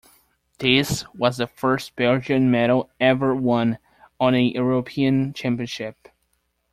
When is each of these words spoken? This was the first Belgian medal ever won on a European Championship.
This 0.57 1.05
was 1.13 1.37
the 1.37 1.45
first 1.45 1.95
Belgian 1.95 2.49
medal 2.49 2.89
ever 2.99 3.35
won 3.35 3.77
on 4.19 4.33
a 4.33 4.39
European 4.51 5.31
Championship. 5.31 6.07